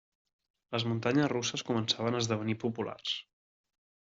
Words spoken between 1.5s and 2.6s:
començaven a esdevenir